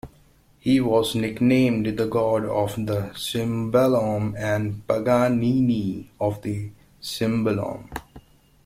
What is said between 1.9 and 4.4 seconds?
"the God of the Cimbalom"